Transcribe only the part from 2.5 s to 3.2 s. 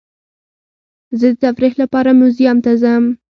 ته ځم.